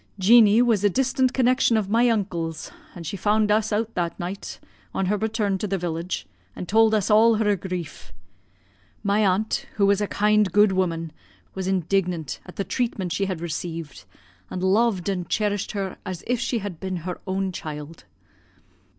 [0.17, 4.59] "Jeanie was a distant connexion of my uncle's, and she found us out that night,
[4.95, 8.11] on her return to the village, and told us all her grief.
[9.03, 11.11] My aunt, who was a kind good woman,
[11.53, 14.05] was indignant at the treatment she had received;
[14.49, 18.05] and loved and cherished her as if she had been her own child.